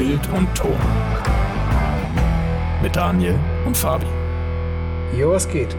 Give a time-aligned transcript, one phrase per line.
[0.00, 0.78] Bild und Ton.
[2.82, 4.06] Mit Daniel und Fabi.
[5.14, 5.76] Jo, was geht?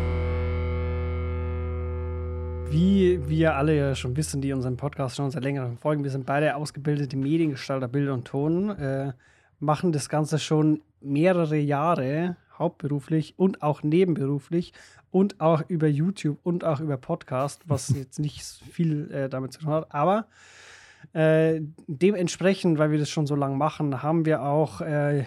[2.69, 6.27] Wie wir alle ja schon wissen, die unseren Podcast schon seit längerem folgen, wir sind
[6.27, 9.13] beide ausgebildete Mediengestalter Bild und Ton, äh,
[9.59, 14.71] machen das Ganze schon mehrere Jahre hauptberuflich und auch nebenberuflich
[15.09, 19.61] und auch über YouTube und auch über Podcast, was jetzt nicht viel äh, damit zu
[19.61, 19.91] tun hat.
[19.91, 20.27] Aber
[21.13, 25.25] äh, dementsprechend, weil wir das schon so lange machen, haben wir auch äh,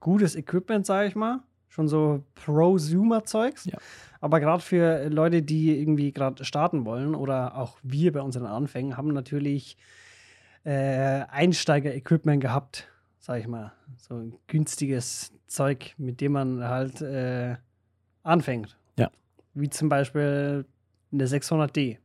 [0.00, 1.40] gutes Equipment, sage ich mal.
[1.68, 3.66] Schon so Prosumer-Zeugs.
[3.66, 3.78] Ja.
[4.20, 8.96] Aber gerade für Leute, die irgendwie gerade starten wollen oder auch wir bei unseren Anfängen,
[8.96, 9.76] haben natürlich
[10.64, 12.88] äh, Einsteiger-Equipment gehabt,
[13.20, 13.72] sag ich mal.
[13.96, 17.56] So ein günstiges Zeug, mit dem man halt äh,
[18.22, 18.76] anfängt.
[18.96, 19.10] Ja.
[19.54, 20.64] Wie zum Beispiel
[21.12, 21.98] eine 600D.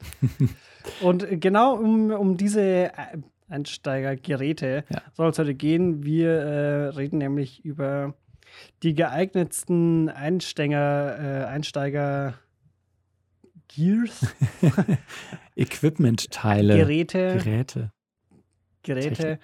[1.00, 2.92] Und genau um, um diese äh,
[3.48, 5.02] Einsteigergeräte Ja.
[5.12, 6.04] soll es heute gehen.
[6.04, 8.14] Wir äh, reden nämlich über
[8.82, 12.34] die geeignetsten Einsteiger, äh, Einsteiger
[13.68, 14.34] Gears,
[15.56, 17.92] Equipment-Teile, Geräte, Geräte,
[18.82, 19.38] Geräte.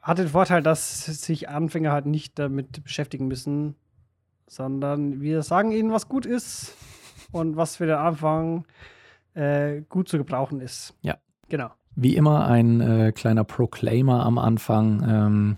[0.00, 3.74] Hat den Vorteil, dass sich Anfänger halt nicht damit beschäftigen müssen,
[4.46, 6.74] sondern wir sagen ihnen, was gut ist
[7.32, 8.64] und was für den Anfang
[9.36, 10.94] äh, gut zu gebrauchen ist.
[11.02, 11.18] Ja.
[11.48, 11.70] Genau.
[11.94, 15.04] Wie immer ein äh, kleiner Proclaimer am Anfang.
[15.08, 15.56] Ähm,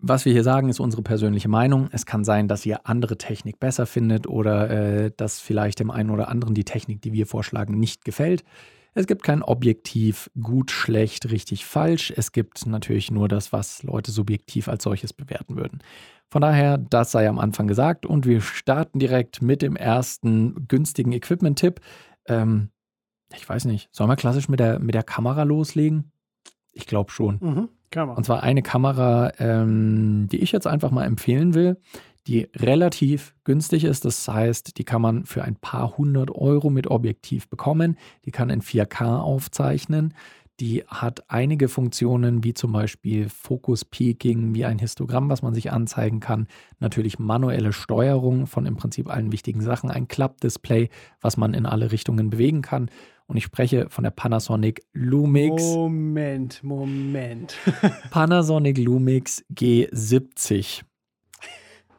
[0.00, 1.88] was wir hier sagen, ist unsere persönliche Meinung.
[1.92, 6.10] Es kann sein, dass ihr andere Technik besser findet oder äh, dass vielleicht dem einen
[6.10, 8.44] oder anderen die Technik, die wir vorschlagen, nicht gefällt.
[8.96, 12.12] Es gibt kein Objektiv gut, schlecht, richtig, falsch.
[12.14, 15.80] Es gibt natürlich nur das, was Leute subjektiv als solches bewerten würden.
[16.28, 21.12] Von daher, das sei am Anfang gesagt und wir starten direkt mit dem ersten günstigen
[21.12, 21.80] Equipment-Tipp.
[22.28, 22.70] Ähm,
[23.34, 26.12] ich weiß nicht, sollen wir klassisch mit der, mit der Kamera loslegen?
[26.72, 27.38] Ich glaube schon.
[27.40, 27.68] Mhm.
[27.94, 28.16] Man.
[28.16, 31.76] Und zwar eine Kamera, ähm, die ich jetzt einfach mal empfehlen will,
[32.26, 34.04] die relativ günstig ist.
[34.04, 37.96] Das heißt, die kann man für ein paar hundert Euro mit Objektiv bekommen.
[38.24, 40.14] Die kann in 4K aufzeichnen.
[40.60, 45.72] Die hat einige Funktionen, wie zum Beispiel Focus Peaking, wie ein Histogramm, was man sich
[45.72, 46.46] anzeigen kann.
[46.78, 49.90] Natürlich manuelle Steuerung von im Prinzip allen wichtigen Sachen.
[49.90, 52.88] Ein Klappdisplay, was man in alle Richtungen bewegen kann.
[53.26, 55.62] Und ich spreche von der Panasonic Lumix.
[55.62, 57.56] Moment, Moment.
[58.10, 60.82] Panasonic Lumix G70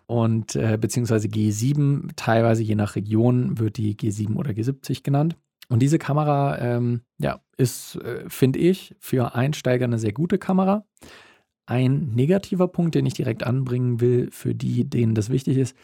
[0.08, 5.36] und äh, beziehungsweise G7, teilweise je nach Region wird die G7 oder G70 genannt.
[5.70, 10.86] Und diese Kamera, ähm, ja, ist, äh, finde ich, für Einsteiger eine sehr gute Kamera.
[11.66, 15.76] Ein negativer Punkt, den ich direkt anbringen will, für die, denen das wichtig ist,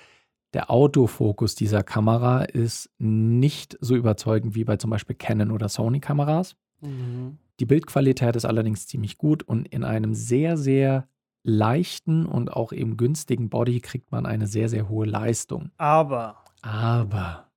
[0.53, 6.55] der Autofokus dieser Kamera ist nicht so überzeugend wie bei zum Beispiel Canon oder Sony-Kameras.
[6.81, 7.37] Mhm.
[7.59, 11.07] Die Bildqualität ist allerdings ziemlich gut und in einem sehr, sehr
[11.43, 15.71] leichten und auch eben günstigen Body kriegt man eine sehr, sehr hohe Leistung.
[15.77, 17.50] Aber Aber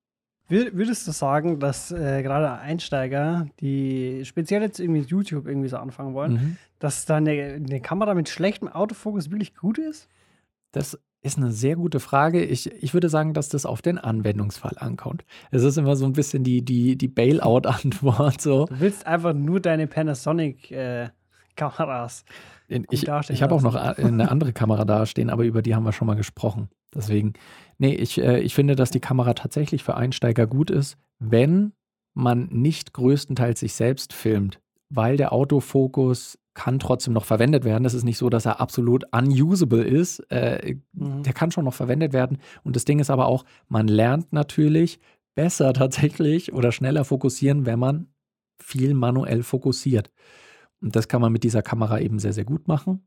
[0.49, 5.77] würdest du sagen, dass äh, gerade Einsteiger, die speziell jetzt irgendwie mit YouTube irgendwie so
[5.79, 6.57] anfangen wollen, mhm.
[6.79, 10.09] dass da eine, eine Kamera mit schlechtem Autofokus wirklich gut ist?
[10.73, 12.45] das ist eine sehr gute Frage.
[12.45, 15.25] Ich, ich würde sagen, dass das auf den Anwendungsfall ankommt.
[15.53, 18.41] Es ist immer so ein bisschen die, die, die Bailout-Antwort.
[18.41, 18.67] So.
[18.67, 22.25] Du willst einfach nur deine Panasonic-Kameras.
[22.69, 25.75] In- Gut Ich, ich habe auch noch a- eine andere Kamera dastehen, aber über die
[25.75, 26.69] haben wir schon mal gesprochen.
[26.95, 27.33] Deswegen,
[27.79, 31.73] nee, ich, äh, ich finde, dass die Kamera tatsächlich für Einsteiger gut ist, wenn
[32.15, 37.85] man nicht größtenteils sich selbst filmt, weil der Autofokus kann trotzdem noch verwendet werden.
[37.85, 40.21] Es ist nicht so, dass er absolut unusable ist.
[40.31, 41.25] Äh, Mhm.
[41.25, 42.39] der kann schon noch verwendet werden.
[42.63, 45.01] Und das Ding ist aber auch, man lernt natürlich
[45.35, 48.07] besser tatsächlich oder schneller fokussieren, wenn man
[48.63, 50.13] viel manuell fokussiert.
[50.81, 53.03] Und das kann man mit dieser Kamera eben sehr, sehr gut machen.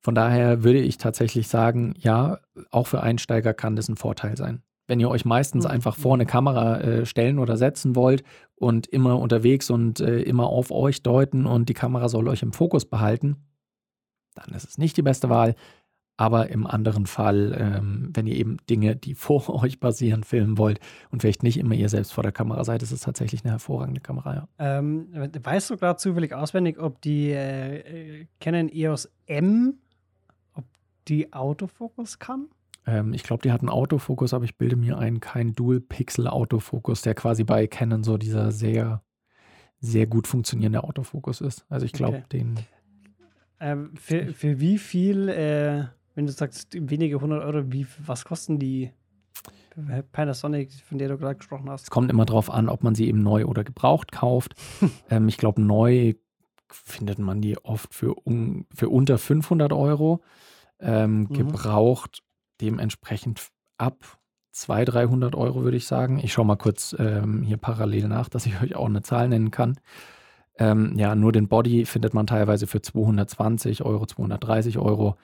[0.00, 2.38] Von daher würde ich tatsächlich sagen, ja,
[2.70, 4.62] auch für Einsteiger kann das ein Vorteil sein.
[4.86, 5.70] Wenn ihr euch meistens Mhm.
[5.72, 8.22] einfach vor eine Kamera äh, stellen oder setzen wollt
[8.54, 12.52] und immer unterwegs und äh, immer auf euch deuten und die Kamera soll euch im
[12.52, 13.36] Fokus behalten,
[14.34, 15.54] dann ist es nicht die beste Wahl.
[16.20, 20.80] Aber im anderen Fall, ähm, wenn ihr eben Dinge, die vor euch passieren, filmen wollt
[21.10, 24.00] und vielleicht nicht immer ihr selbst vor der Kamera seid, ist es tatsächlich eine hervorragende
[24.00, 24.48] Kamera, ja.
[24.58, 29.74] Ähm, weißt du gerade zufällig auswendig, ob die äh, äh, Canon EOS M,
[31.08, 32.48] die Autofokus kann?
[32.86, 37.44] Ähm, ich glaube, die hatten Autofokus, aber ich bilde mir ein, kein Dual-Pixel-Autofokus, der quasi
[37.44, 39.02] bei Canon so dieser sehr,
[39.80, 41.64] sehr gut funktionierende Autofokus ist.
[41.68, 42.26] Also ich glaube, Okay.
[42.32, 42.58] den.
[43.60, 45.84] Ähm, für, für wie viel, äh,
[46.14, 48.92] wenn du sagst wenige hundert Euro, wie, was kosten die
[50.12, 51.84] Panasonic, von der du gerade gesprochen hast?
[51.84, 54.54] Es kommt immer drauf an, ob man sie eben neu oder gebraucht kauft.
[55.10, 56.14] ähm, ich glaube, neu
[56.70, 60.22] findet man die oft für, un, für unter 500 Euro.
[60.80, 61.32] Ähm, Mhm.
[61.32, 62.22] Gebraucht
[62.60, 63.48] dementsprechend
[63.78, 64.18] ab
[64.52, 66.18] 200, 300 Euro, würde ich sagen.
[66.22, 69.50] Ich schaue mal kurz ähm, hier parallel nach, dass ich euch auch eine Zahl nennen
[69.50, 69.78] kann.
[70.58, 75.16] Ähm, ja, nur den Body findet man teilweise für 220 Euro, 230 Euro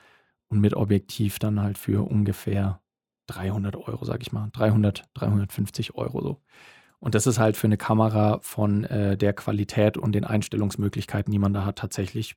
[0.49, 2.81] und mit Objektiv dann halt für ungefähr
[3.27, 4.51] 300 Euro, sag ich mal.
[4.53, 6.41] 300, 350 Euro so.
[7.01, 11.39] Und das ist halt für eine Kamera von äh, der Qualität und den Einstellungsmöglichkeiten, die
[11.39, 12.37] man da hat, tatsächlich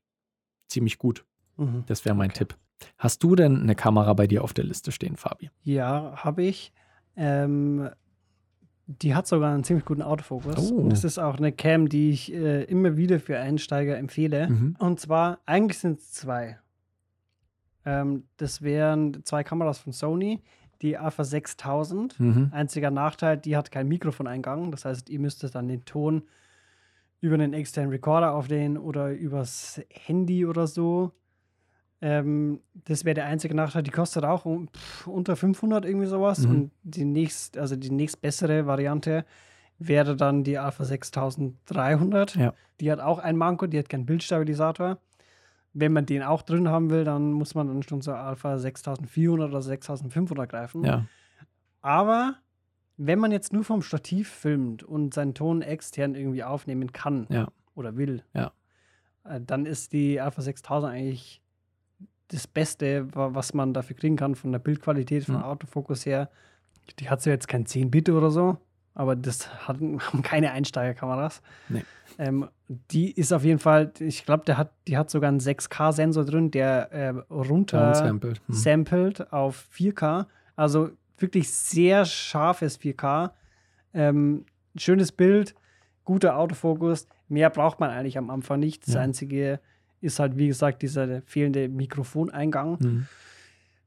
[0.68, 1.26] ziemlich gut.
[1.58, 1.84] Mhm.
[1.86, 2.40] Das wäre mein Okay.
[2.40, 2.58] Tipp.
[2.98, 5.50] Hast du denn eine Kamera bei dir auf der Liste stehen, Fabi?
[5.64, 6.72] Ja, habe ich.
[7.16, 7.90] Ähm,
[8.88, 10.72] die hat sogar einen ziemlich guten Autofokus.
[10.72, 10.76] Oh.
[10.76, 14.48] Und das ist auch eine Cam, die ich äh, immer wieder für Einsteiger empfehle.
[14.50, 14.76] Mhm.
[14.80, 16.58] Und zwar, eigentlich sind es zwei.
[17.86, 20.42] Ähm, das wären zwei Kameras von Sony,
[20.82, 22.20] die Alpha 6000.
[22.20, 22.50] Mhm.
[22.52, 24.72] Einziger Nachteil, die hat keinen Mikrofoneingang.
[24.72, 26.24] Das heißt, ihr müsstet dann den Ton
[27.20, 31.12] über einen externen Recorder aufnehmen oder übers Handy oder so.
[32.02, 33.84] Ähm, das wäre der einzige Nachteil.
[33.84, 36.40] Die kostet auch um, pff, unter 500 irgendwie sowas.
[36.40, 36.50] Mhm.
[36.50, 39.26] Und die nächst, also die nächst bessere Variante
[39.80, 42.36] wäre dann die Alpha 6300.
[42.36, 42.54] Ja.
[42.80, 44.98] Die hat auch ein Manko, die hat keinen Bildstabilisator.
[45.74, 49.50] Wenn man den auch drin haben will, dann muss man dann schon zur Alpha 6400
[49.50, 50.84] oder 6500 greifen.
[50.84, 51.06] Ja.
[51.82, 52.36] Aber
[52.98, 57.48] wenn man jetzt nur vom Stativ filmt und seinen Ton extern irgendwie aufnehmen kann Ja.
[57.76, 61.42] oder will, äh, dann ist die Alpha 6000 eigentlich
[62.30, 65.44] das Beste, wa- was man dafür kriegen kann von der Bildqualität, vom Mhm.
[65.44, 66.30] Autofokus her.
[67.00, 68.58] Die hat so jetzt kein 10-Bit oder so,
[68.96, 69.78] aber das hat,
[70.14, 71.42] haben keine Einsteigerkameras.
[71.70, 71.84] Nee.
[72.18, 72.48] Ähm,
[72.92, 76.52] die ist auf jeden Fall, ich glaube, der hat, die hat sogar einen 6K-Sensor drin,
[76.52, 78.42] der äh, runter Downsampled.
[78.48, 78.54] Mhm.
[78.54, 80.26] sampled auf 4K.
[80.56, 83.32] Also wirklich sehr scharfes 4K.
[83.94, 84.46] Ähm,
[84.76, 85.56] schönes Bild,
[86.06, 87.08] guter Autofokus.
[87.30, 88.86] Mehr braucht man eigentlich am Anfang nicht.
[88.88, 89.02] Das Ja.
[89.02, 89.60] Einzige
[90.02, 93.06] ist halt, wie gesagt, dieser fehlende Mikrofoneingang, Mhm.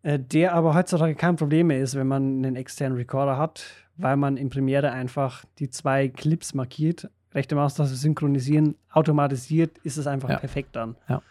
[0.02, 3.64] äh, der aber heutzutage kein Problem mehr ist, wenn man einen externen Recorder hat,
[3.96, 10.06] weil man in Premiere einfach die zwei Clips markiert, rechte Maustaste synchronisieren, automatisiert ist es
[10.06, 10.36] einfach Ja.
[10.38, 10.96] perfekt dann.
[11.08, 11.22] Ja.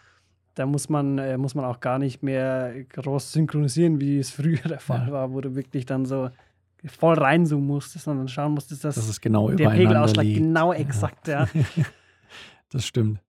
[0.54, 4.62] Da muss man, äh, muss man auch gar nicht mehr groß synchronisieren, wie es früher
[4.68, 5.12] der Fall Ja.
[5.12, 6.30] war, wo du wirklich dann so
[6.86, 10.38] voll reinzoomen musstest und dann schauen musstest, dass Das ist genau der Pegelausschlag liegt.
[10.38, 11.46] genau exakt, ja.
[12.72, 13.20] Das stimmt.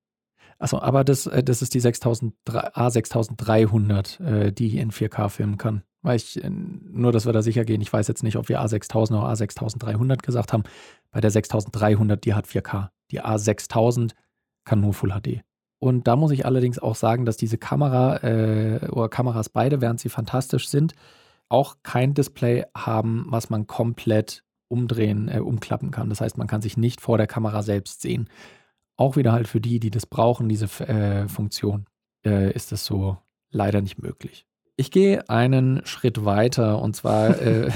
[0.61, 5.81] Achso, aber das, äh, das ist die 6000, A6300, äh, die in 4K filmen kann.
[6.03, 8.61] Weil ich, äh, nur dass wir da sicher gehen, ich weiß jetzt nicht, ob wir
[8.61, 10.63] A6000 oder A6300 gesagt haben.
[11.09, 12.89] Bei der 6300, die hat 4K.
[13.09, 14.11] Die A6000
[14.63, 15.41] kann nur Full HD.
[15.79, 19.99] Und da muss ich allerdings auch sagen, dass diese Kamera äh, oder Kameras beide, während
[19.99, 20.93] sie fantastisch sind,
[21.49, 26.09] auch kein Display haben, was man komplett umdrehen, äh, umklappen kann.
[26.09, 28.29] Das heißt, man kann sich nicht vor der Kamera selbst sehen.
[29.01, 31.88] Auch wieder halt für die, die das brauchen, diese äh, Funktion,
[32.24, 33.18] äh, ist das so
[33.50, 34.45] leider nicht möglich.
[34.75, 37.71] Ich gehe einen Schritt weiter und zwar äh,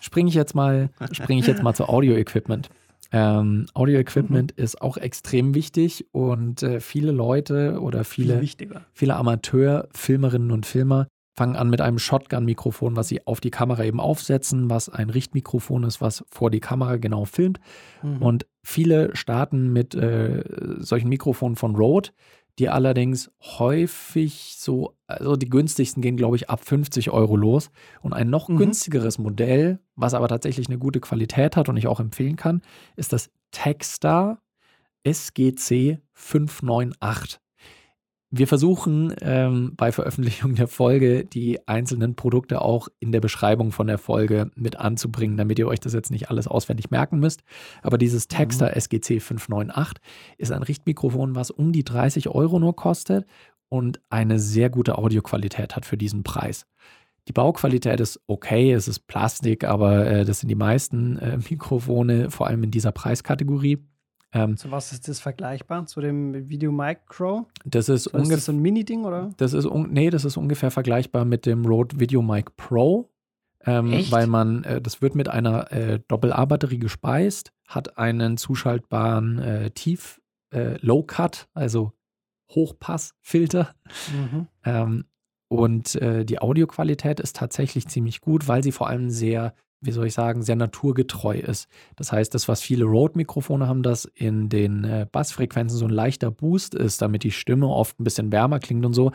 [0.00, 2.68] springe ich jetzt mal, springe ich jetzt mal zu Audio-Equipment.
[3.12, 10.50] Ähm, Audio-Equipment ist auch extrem wichtig und äh, viele Leute oder Viel viele, viele Amateur-Filmerinnen
[10.50, 14.88] und Filmer fangen an mit einem Shotgun-Mikrofon, was sie auf die Kamera eben aufsetzen, was
[14.88, 17.58] ein Richtmikrofon ist, was vor die Kamera genau filmt.
[18.02, 18.22] Mhm.
[18.22, 20.44] Und viele starten mit äh,
[20.78, 22.10] solchen Mikrofonen von Rode,
[22.60, 27.70] die allerdings häufig so, also die günstigsten gehen, glaube ich, ab 50 Euro los.
[28.00, 28.58] Und ein noch Mhm.
[28.58, 32.62] günstigeres Modell, was aber tatsächlich eine gute Qualität hat und ich auch empfehlen kann,
[32.94, 34.38] ist das Techstar
[35.02, 37.40] SGC 598.
[38.36, 43.86] Wir versuchen ähm, bei Veröffentlichung der Folge die einzelnen Produkte auch in der Beschreibung von
[43.86, 47.44] der Folge mit anzubringen, damit ihr euch das jetzt nicht alles auswendig merken müsst.
[47.82, 50.02] Aber dieses Texter SGC 598
[50.36, 53.24] ist ein Richtmikrofon, was um die 30 Euro nur kostet
[53.68, 56.66] und eine sehr gute Audioqualität hat für diesen Preis.
[57.28, 62.32] Die Bauqualität ist okay, es ist Plastik, aber äh, das sind die meisten äh, Mikrofone,
[62.32, 63.78] vor allem in dieser Preiskategorie.
[64.34, 65.86] Ähm, Zu was ist das vergleichbar?
[65.86, 67.46] Zu dem Video Micro?
[67.64, 68.36] das ist So, ist ungefähr.
[68.36, 69.30] das so ein Mini-Ding, oder?
[69.36, 73.10] Das ist, nee, das ist ungefähr vergleichbar mit dem Rode VideoMic Pro.
[73.64, 73.92] Ähm?
[74.10, 80.20] Weil man, äh, das wird mit einer äh, Doppel-A-Batterie gespeist, hat einen zuschaltbaren äh, Tief,
[80.52, 81.92] äh, Low-Cut, also
[82.50, 83.74] Hochpassfilter.
[84.12, 84.46] Mhm.
[84.64, 85.04] Ähm,
[85.48, 90.06] und äh, die Audioqualität ist tatsächlich ziemlich gut, weil sie vor allem sehr, wie soll
[90.06, 91.68] ich sagen, sehr naturgetreu ist.
[91.96, 96.30] Das heißt, das, was viele Rode-Mikrofone haben, dass in den äh, Bassfrequenzen so ein leichter
[96.30, 99.12] Boost ist, damit die Stimme oft ein bisschen wärmer klingt und so,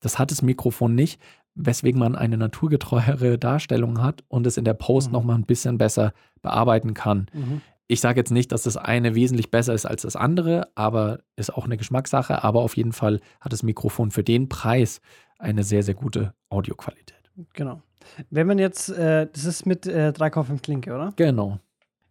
[0.00, 1.20] das hat das Mikrofon nicht,
[1.54, 5.12] weswegen man eine naturgetreuere Darstellung hat und es in der Post Mhm.
[5.12, 6.12] nochmal ein bisschen besser
[6.42, 7.26] bearbeiten kann.
[7.32, 7.60] Mhm.
[7.86, 11.52] ich sage jetzt nicht, dass das eine wesentlich besser ist als das andere, aber ist
[11.52, 12.44] auch eine Geschmackssache.
[12.44, 15.00] Aber auf jeden Fall hat das Mikrofon für den Preis
[15.40, 17.19] eine sehr, sehr gute Audioqualität.
[17.52, 17.82] Genau.
[18.30, 21.12] Wenn man jetzt, äh, das ist mit äh, 3,5 Klinke, oder?
[21.16, 21.58] Genau.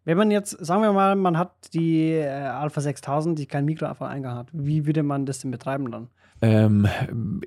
[0.05, 4.35] Wenn man jetzt, sagen wir mal, man hat die äh, Alpha 6000, die kein Mikroeingang
[4.35, 6.07] hat, wie würde man das denn betreiben dann?
[6.41, 6.87] Ähm,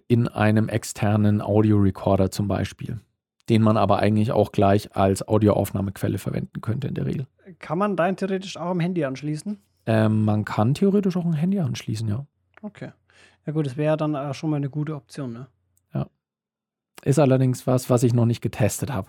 [0.06, 3.00] in einem externen Audiorecorder zum Beispiel,
[3.48, 7.26] den man aber eigentlich auch gleich als Audioaufnahmequelle verwenden könnte in der Regel.
[7.58, 9.58] Kann man rein theoretisch auch am Handy anschließen?
[9.86, 12.26] Ähm, man kann theoretisch auch ein Handy anschließen, ja.
[12.60, 12.90] Okay.
[13.46, 15.46] Ja gut, das wäre dann schon mal eine gute Option, ne?
[17.04, 19.08] Ist allerdings was, was ich noch nicht getestet habe.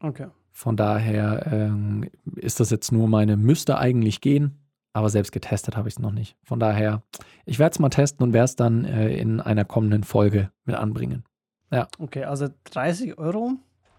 [0.00, 0.28] Okay.
[0.50, 4.58] Von daher ähm, ist das jetzt nur meine, müsste eigentlich gehen,
[4.92, 6.36] aber selbst getestet habe ich es noch nicht.
[6.42, 7.02] Von daher,
[7.46, 10.76] ich werde es mal testen und werde es dann äh, in einer kommenden Folge mit
[10.76, 11.24] anbringen.
[11.70, 11.86] Ja.
[11.98, 13.52] Okay, also 30 Euro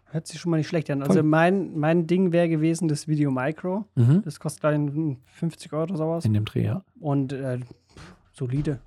[0.05, 1.01] hört sich schon mal nicht schlecht an.
[1.01, 1.23] Also Voll.
[1.23, 3.85] mein, mein Ding wäre gewesen das Video Micro.
[3.95, 4.21] Mhm.
[4.23, 6.25] Das kostet dann 50 Euro oder sowas.
[6.25, 6.83] In dem Dreh, ja.
[6.99, 7.59] Und äh,
[8.33, 8.79] solide.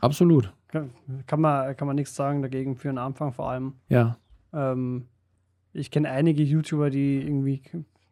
[0.00, 0.52] Absolut.
[1.26, 3.74] Kann, man, kann man nichts sagen dagegen für einen Anfang vor allem.
[3.88, 4.16] Ja.
[4.52, 5.06] Ähm,
[5.72, 7.62] ich kenne einige YouTuber, die irgendwie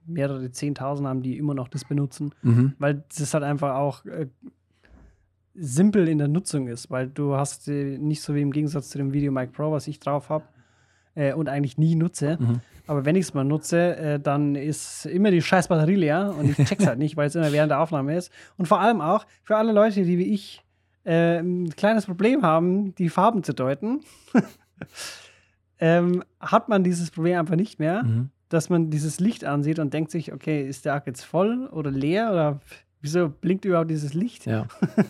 [0.07, 2.73] mehrere 10.000 haben, die immer noch das benutzen, Mhm.
[2.78, 4.26] weil das halt einfach auch äh,
[5.54, 8.99] simpel in der Nutzung ist, weil du hast äh, nicht so wie im Gegensatz zu
[8.99, 10.45] dem Video Mic Pro, was ich drauf habe
[11.14, 12.38] äh, und eigentlich nie nutze.
[12.40, 12.61] Mhm.
[12.87, 16.50] Aber wenn ich es mal nutze, äh, dann ist immer die scheiß Batterie leer und
[16.59, 18.33] ich check's halt nicht, weil es immer während der Aufnahme ist.
[18.57, 20.64] Und vor allem auch für alle Leute, die wie ich
[21.04, 24.00] äh, ein kleines Problem haben, die Farben zu deuten,
[25.78, 28.30] ähm, hat man dieses Problem einfach nicht mehr, Mhm.
[28.49, 31.90] dass man dieses Licht ansieht und denkt sich, okay, ist der Akku jetzt voll oder
[31.90, 32.61] leer oder
[33.00, 34.47] wieso blinkt überhaupt dieses Licht?
[34.47, 34.66] Ja.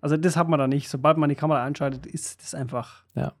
[0.00, 0.88] Also das hat man da nicht.
[0.88, 3.32] Sobald man die Kamera einschaltet, ist das einfach, Ja.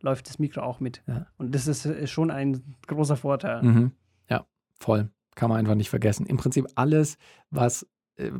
[0.00, 1.00] läuft das Mikro auch mit.
[1.06, 1.28] Ja.
[1.38, 3.62] Und das ist äh, schon ein großer Vorteil.
[3.62, 3.92] Mhm.
[4.28, 4.44] Ja,
[4.80, 5.10] voll.
[5.36, 6.26] Kann man einfach nicht vergessen.
[6.26, 7.18] Im Prinzip alles,
[7.52, 7.86] was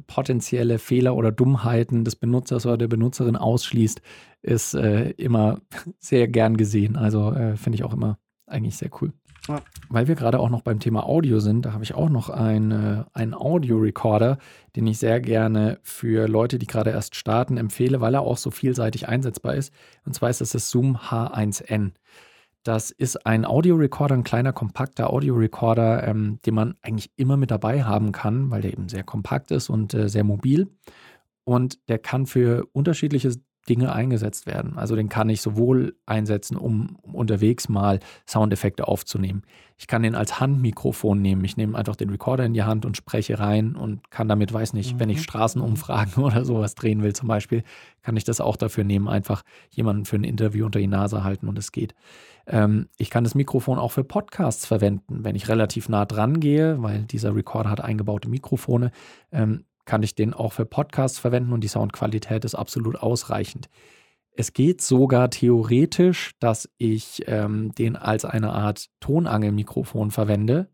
[0.06, 4.00] potenzielle Fehler oder Dummheiten des Benutzers oder der Benutzerin ausschließt,
[4.42, 5.60] ist äh, immer
[5.98, 6.96] sehr gern gesehen.
[6.96, 9.12] Also äh, finde ich auch immer eigentlich sehr cool.
[9.48, 9.62] Ja.
[9.88, 12.70] Weil wir gerade auch noch beim Thema Audio sind, da habe ich auch noch ein,
[12.70, 14.38] äh, einen Audio-Recorder,
[14.76, 18.50] den ich sehr gerne für Leute, die gerade erst starten, empfehle, weil er auch so
[18.50, 19.72] vielseitig einsetzbar ist.
[20.04, 21.92] Und zwar ist das das Zoom H1N.
[22.62, 27.84] Das ist ein Audiorecorder, ein kleiner, kompakter Audiorecorder, ähm, den man eigentlich immer mit dabei
[27.84, 30.68] haben kann, weil der eben sehr kompakt ist und äh, sehr mobil.
[31.44, 33.32] Und der kann für unterschiedliche
[33.68, 34.78] Dinge eingesetzt werden.
[34.78, 39.42] Also den kann ich sowohl einsetzen, um, unterwegs mal Soundeffekte aufzunehmen.
[39.76, 41.44] Ich kann den als Handmikrofon nehmen.
[41.44, 44.72] Ich nehme einfach den Recorder in die Hand und spreche rein und kann damit, weiß
[44.72, 45.22] nicht, wenn ich Mhm.
[45.22, 47.62] Straßenumfragen oder sowas drehen will zum Beispiel,
[48.02, 51.48] kann ich das auch dafür nehmen, einfach jemanden für ein Interview unter die Nase halten
[51.48, 51.94] und es geht.
[52.46, 56.82] Ähm, ich kann das Mikrofon auch für Podcasts verwenden, wenn ich relativ nah dran gehe,
[56.82, 58.90] weil dieser Recorder hat eingebaute Mikrofone,
[59.32, 63.68] ähm, kann ich den auch für Podcasts verwenden und die Soundqualität ist absolut ausreichend.
[64.37, 70.68] Es geht sogar theoretisch, dass ich ähm, den als eine Art Tonangelmikrofon verwende.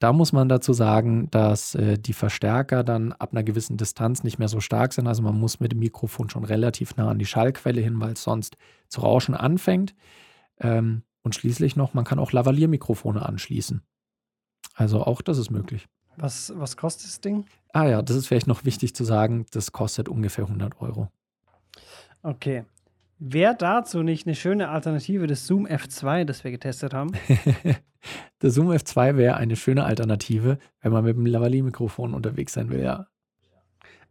[0.00, 4.38] Da muss man dazu sagen, dass äh, die Verstärker dann ab einer gewissen Distanz nicht
[4.38, 5.06] mehr so stark sind.
[5.06, 8.22] Also man muss mit dem Mikrofon schon relativ nah an die Schallquelle hin, weil es
[8.22, 8.56] sonst
[8.88, 9.94] zu rauschen anfängt.
[10.58, 13.82] Ähm, und schließlich noch, man kann auch Lavalier-Mikrofone anschließen.
[14.74, 15.86] Also auch das ist möglich.
[16.20, 17.46] Was, was kostet das Ding?
[17.72, 21.08] Ah ja, das ist vielleicht noch wichtig zu sagen, das kostet ungefähr 100 Euro.
[22.22, 22.64] Okay.
[23.18, 27.12] Wäre dazu nicht eine schöne Alternative des Zoom F2, das wir getestet haben?
[28.42, 32.82] Der Zoom F2 wäre eine schöne Alternative, wenn man mit dem Lavalier-Mikrofon unterwegs sein will,
[32.82, 33.06] ja.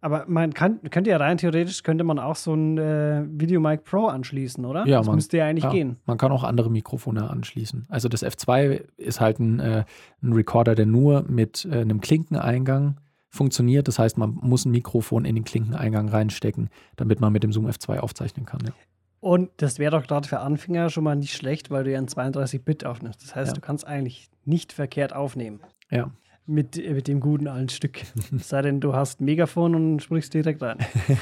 [0.02, 3.84] Aber man kann, könnte ja rein theoretisch, könnte man auch so ein äh, Video Mic
[3.84, 4.86] Pro anschließen, oder?
[4.88, 5.98] Ja, das man- müsste ja eigentlich ja, gehen.
[6.06, 7.86] Man kann auch andere Mikrofone anschließen.
[7.90, 9.84] Also das F2 ist halt ein, äh,
[10.24, 12.98] ein Recorder, der nur mit äh, einem Klinkeneingang
[13.30, 13.88] funktioniert.
[13.88, 17.68] Das heißt, man muss ein Mikrofon in den Klinkeneingang reinstecken, damit man mit dem Zoom
[17.68, 18.62] F2 aufzeichnen kann.
[18.66, 18.72] Ja.
[19.20, 22.08] Und das wäre doch gerade für Anfänger schon mal nicht schlecht, weil du ja in
[22.08, 23.22] 32-Bit aufnimmst.
[23.22, 23.54] Das heißt, Ja.
[23.56, 25.60] du kannst eigentlich nicht verkehrt aufnehmen.
[25.92, 26.10] ja.
[26.50, 28.02] Mit, äh, mit dem guten alten Stück.
[28.36, 30.80] Es sei denn, du hast ein Megafon und sprichst direkt rein.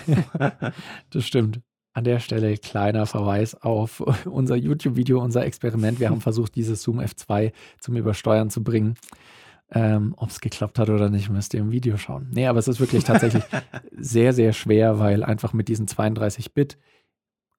[1.10, 1.60] Das stimmt.
[1.93, 6.00] An der Stelle kleiner Verweis auf unser YouTube-Video, unser Experiment.
[6.00, 8.96] Wir haben versucht, dieses Zoom F2 zum Übersteuern zu bringen.
[9.69, 12.29] Ähm, Ob es geklappt hat oder nicht, müsst ihr im Video schauen.
[12.31, 13.43] Nee, aber es ist wirklich tatsächlich
[13.91, 16.77] sehr, sehr schwer, weil einfach mit diesen 32-Bit,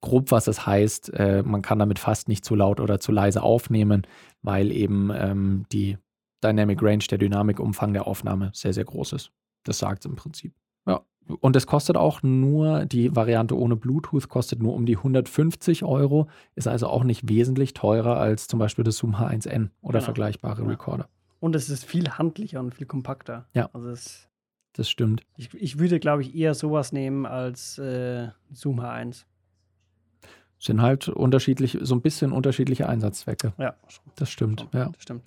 [0.01, 3.43] grob was es heißt, äh, man kann damit fast nicht zu laut oder zu leise
[3.43, 4.07] aufnehmen,
[4.41, 5.99] weil eben ähm, die
[6.43, 9.33] Dynamic Range, der Dynamikumfang der Aufnahme sehr, sehr groß ist.
[9.65, 10.55] Das sagt es im Prinzip.
[10.87, 11.01] Ja.
[11.41, 16.29] Und es kostet auch nur, die Variante ohne Bluetooth kostet nur um die 150 Euro,
[16.55, 20.05] ist also auch nicht wesentlich teurer als zum Beispiel das Zoom H1N oder Genau.
[20.05, 20.69] vergleichbare Ja.
[20.69, 21.09] Recorder.
[21.41, 23.47] Und es ist viel handlicher und viel kompakter.
[23.55, 23.69] Ja.
[23.73, 24.29] Also es,
[24.73, 25.23] Das stimmt.
[25.37, 29.25] ich, ich würde, glaube ich, eher sowas nehmen als äh, Zoom H1.
[30.61, 33.53] Sind halt unterschiedlich, so ein bisschen unterschiedliche Einsatzzwecke.
[33.59, 33.75] Ja.
[34.17, 34.87] Das stimmt, ja.
[34.87, 35.23] Das stimmt.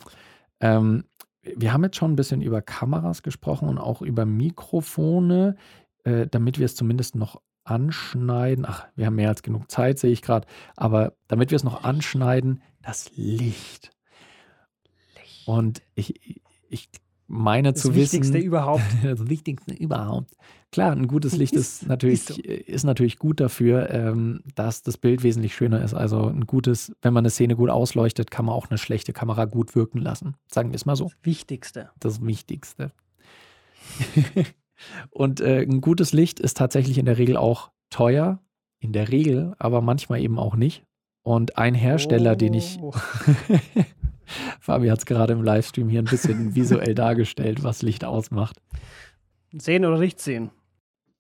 [0.61, 1.03] Ähm,
[1.41, 5.55] wir haben jetzt schon ein bisschen über Kameras gesprochen und auch über Mikrofone,
[6.03, 8.65] äh, damit wir es zumindest noch anschneiden.
[8.67, 10.47] Ach, wir haben mehr als genug Zeit, sehe ich gerade.
[10.75, 13.91] Aber damit wir es noch anschneiden, das Licht.
[15.45, 16.89] Und ich, ich
[17.31, 18.83] meine Das zu Wichtigste wissen, überhaupt.
[19.03, 20.31] das Wichtigste überhaupt.
[20.71, 22.41] Klar, ein gutes Licht ist, Ist- natürlich, ist so.
[22.41, 25.93] ist natürlich gut dafür, ähm, dass das Bild wesentlich schöner ist.
[25.93, 29.45] Also ein gutes, wenn man eine Szene gut ausleuchtet, kann man auch eine schlechte Kamera
[29.45, 30.35] gut wirken lassen.
[30.51, 31.05] Sagen wir es mal so.
[31.05, 31.89] Das Wichtigste.
[31.99, 32.91] Das Wichtigste.
[35.09, 38.39] Und äh, ein gutes Licht ist tatsächlich in der Regel auch teuer.
[38.79, 40.83] In der Regel, aber manchmal eben auch nicht.
[41.23, 42.93] Und ein Hersteller, den ich Oh.
[44.59, 48.57] Fabi hat es gerade im Livestream hier ein bisschen visuell dargestellt, was Licht ausmacht.
[49.51, 50.51] Sehen oder nicht sehen.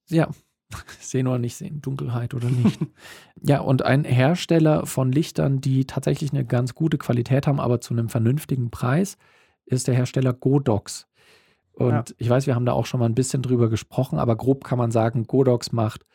[0.09, 0.29] Ja,
[0.99, 2.79] sehen oder nicht sehen, Dunkelheit oder nicht.
[3.41, 7.93] ja, und ein Hersteller von Lichtern, die tatsächlich eine ganz gute Qualität haben, aber zu
[7.93, 9.17] einem vernünftigen Preis,
[9.65, 11.07] ist der Hersteller Godox.
[11.73, 12.03] Und Ja.
[12.17, 14.77] ich weiß, wir haben da auch schon mal ein bisschen drüber gesprochen, aber grob kann
[14.77, 16.05] man sagen, Godox macht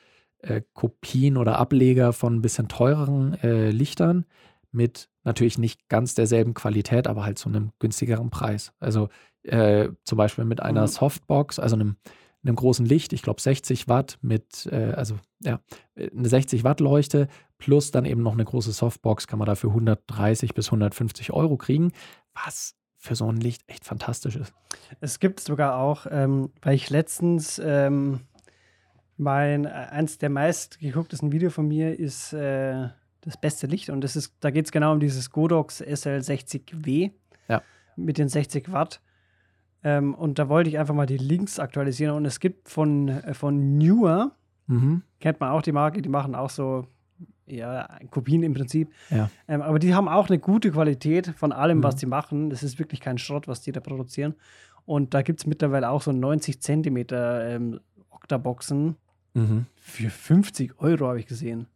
[0.46, 4.24] äh, Kopien oder Ableger von ein bisschen teureren äh, Lichtern
[4.72, 8.72] mit natürlich nicht ganz derselben Qualität, aber halt zu einem günstigeren Preis.
[8.78, 9.08] Also
[9.42, 10.88] äh, zum Beispiel mit einer Mhm.
[10.88, 11.96] Softbox, also einem,
[12.44, 15.60] einem großen Licht, ich glaube 60 Watt mit, äh, also ja,
[15.96, 20.54] eine 60 Watt Leuchte plus dann eben noch eine große Softbox kann man dafür 130
[20.54, 21.92] bis 150 Euro kriegen,
[22.34, 24.52] was für so ein Licht echt fantastisch ist.
[25.00, 28.20] Es gibt sogar auch, ähm, weil ich letztens ähm,
[29.16, 32.88] mein, äh, eins der meistgegucktesten Video von mir ist äh,
[33.22, 37.10] das beste Licht und das ist, da geht es genau um dieses Godox SL60W
[37.48, 37.62] Ja.
[37.96, 39.00] mit den 60 Watt.
[39.82, 43.34] Ähm, und da wollte ich einfach mal die Links aktualisieren und es gibt von, äh,
[43.34, 44.32] von Newer,
[44.68, 45.02] Mhm.
[45.20, 46.86] kennt man auch die Marke, die machen auch so
[47.48, 48.90] ja, Kopien im Prinzip.
[49.10, 49.30] Ja.
[49.46, 51.98] Ähm, aber die haben auch eine gute Qualität von allem, was Mhm.
[52.00, 52.50] die machen.
[52.50, 54.34] Das ist wirklich kein Schrott, was die da produzieren.
[54.84, 57.78] Und da gibt es mittlerweile auch so 90 Zentimeter ähm,
[58.10, 58.96] Octaboxen
[59.36, 59.66] Mhm.
[59.76, 61.66] für 50 Euro, habe ich gesehen.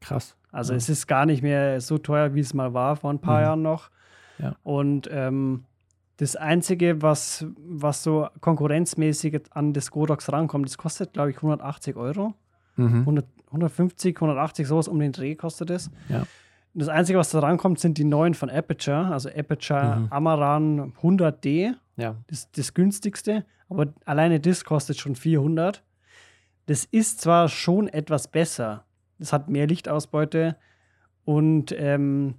[0.00, 0.36] Krass.
[0.52, 0.76] Also Ja.
[0.78, 3.44] es ist gar nicht mehr so teuer, wie es mal war vor ein paar Mhm.
[3.44, 3.90] Jahren noch.
[4.38, 4.54] Ja.
[4.62, 5.64] Und ähm,
[6.18, 11.96] das Einzige, was, was so konkurrenzmäßig an das Godox rankommt, das kostet, glaube ich, 180
[11.96, 12.34] Euro.
[12.76, 13.00] Mhm.
[13.00, 15.90] 100, 150, 180, sowas um den Dreh kostet es.
[16.08, 16.24] Ja.
[16.74, 20.06] Das Einzige, was da rankommt, sind die neuen von Aperture, also Aperture Mhm.
[20.10, 22.14] Amaran 100D, Ja.
[22.28, 25.82] das, das günstigste, aber alleine das kostet schon 400.
[26.68, 28.84] Das ist zwar schon etwas besser,
[29.18, 30.56] das hat mehr Lichtausbeute
[31.24, 32.34] und ähm,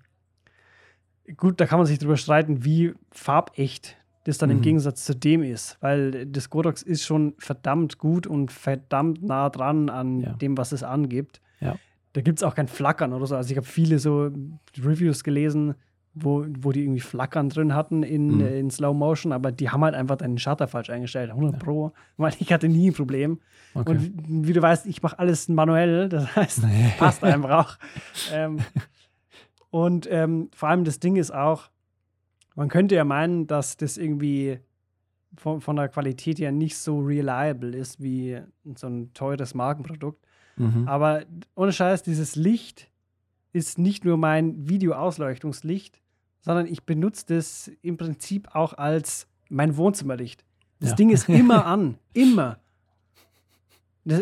[1.36, 4.62] gut, da kann man sich drüber streiten, wie farbecht das dann im Mhm.
[4.64, 9.90] Gegensatz zu dem ist, weil das Godox ist schon verdammt gut und verdammt nah dran
[9.90, 10.34] an Ja.
[10.34, 11.42] dem, was es angibt.
[11.60, 11.76] Ja.
[12.14, 13.36] Da gibt es auch kein Flackern oder so.
[13.36, 14.30] Also ich habe viele so
[14.80, 15.74] Reviews gelesen,
[16.14, 18.42] wo, wo die irgendwie Flackern drin hatten in, Mhm.
[18.42, 21.32] äh, in Slow Motion, aber die haben halt einfach deinen Shutter falsch eingestellt.
[21.32, 21.60] 100 Ja.
[21.60, 21.92] Pro.
[22.18, 23.40] Weil ich hatte nie ein Problem.
[23.76, 23.92] Okay.
[23.92, 26.10] Und wie, du weißt, ich mache alles manuell.
[26.10, 26.62] Das heißt,
[26.98, 27.78] passt einfach auch.
[28.34, 28.60] Ähm,
[29.70, 31.70] und ähm, vor allem das Ding ist auch,
[32.56, 34.60] man könnte ja meinen, dass das irgendwie
[35.38, 38.40] von, von der Qualität her nicht so reliable ist wie
[38.76, 40.26] so ein teures Markenprodukt.
[40.58, 40.88] mhm.
[40.88, 41.22] Aber
[41.56, 42.89] ohne Scheiß, dieses Licht
[43.54, 46.00] ist nicht nur mein Videoausleuchtungslicht,
[46.42, 50.44] sondern ich benutze das im Prinzip auch als mein Wohnzimmerlicht.
[50.80, 50.96] Das Ja.
[50.96, 51.98] Ding ist immer an.
[52.14, 52.60] Immer.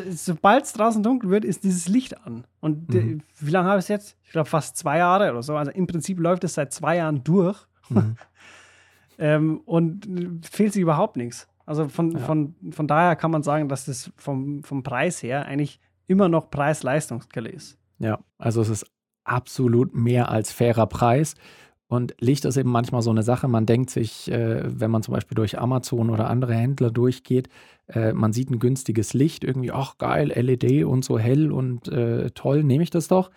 [0.09, 2.45] Sobald es draußen dunkel wird, ist dieses Licht an.
[2.59, 3.21] Und Mhm.
[3.39, 4.17] wie lange habe ich es jetzt?
[4.23, 5.55] Ich glaube fast zwei Jahre oder so.
[5.55, 8.15] Also im Prinzip läuft es seit zwei Jahren durch Mhm.
[9.19, 11.47] ähm, und fehlt sich überhaupt nichts.
[11.65, 12.19] Also von, Ja.
[12.19, 16.49] von, von daher kann man sagen, dass das vom, vom Preis her eigentlich immer noch
[16.49, 17.77] Preis-Leistungskiller ist.
[17.99, 18.85] Ja, also es ist
[19.27, 21.35] absolut mehr als fairer Preis.
[21.89, 23.47] Und Licht ist eben manchmal so eine Sache.
[23.47, 27.47] Man denkt sich, äh, wenn man zum Beispiel durch Amazon oder andere Händler durchgeht,
[27.87, 32.29] äh, man sieht ein günstiges Licht, irgendwie, ach geil, LED und so hell und äh,
[32.31, 33.31] toll, nehme ich das doch.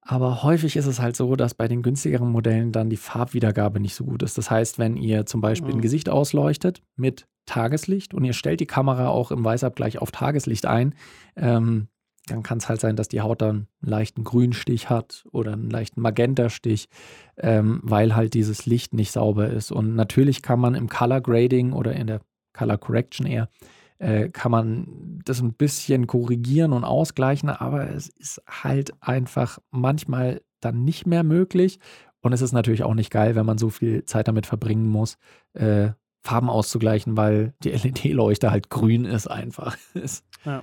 [0.00, 3.94] Aber häufig ist es halt so, dass bei den günstigeren Modellen dann die Farbwiedergabe nicht
[3.96, 4.38] so gut ist.
[4.38, 5.82] Das heißt, wenn ihr zum Beispiel ein Mhm.
[5.82, 10.94] Gesicht ausleuchtet mit Tageslicht und ihr stellt die Kamera auch im Weißabgleich auf Tageslicht ein,
[11.36, 11.88] ähm,
[12.26, 15.70] dann kann es halt sein, dass die Haut dann einen leichten Grünstich hat oder einen
[15.70, 16.88] leichten Magentastich,
[17.36, 19.70] ähm, weil halt dieses Licht nicht sauber ist.
[19.70, 22.20] Und natürlich kann man im Color Grading oder in der
[22.52, 23.48] Color Correction eher,
[23.98, 30.42] äh, kann man das ein bisschen korrigieren und ausgleichen, aber es ist halt einfach manchmal
[30.60, 31.78] dann nicht mehr möglich.
[32.20, 35.16] Und es ist natürlich auch nicht geil, wenn man so viel Zeit damit verbringen muss,
[35.54, 35.90] äh,
[36.22, 39.76] Farben auszugleichen, weil die LED-Leuchte halt grün ist einfach.
[40.44, 40.62] Ja.